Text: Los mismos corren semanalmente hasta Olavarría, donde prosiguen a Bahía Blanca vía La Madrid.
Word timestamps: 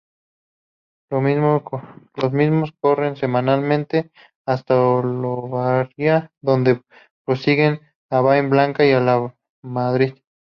Los 1.11 2.31
mismos 2.33 2.71
corren 2.81 3.15
semanalmente 3.17 4.09
hasta 4.47 4.81
Olavarría, 4.81 6.31
donde 6.41 6.81
prosiguen 7.23 7.81
a 8.09 8.21
Bahía 8.21 8.41
Blanca 8.49 8.81
vía 8.81 8.99
La 8.99 9.31
Madrid. 9.63 10.15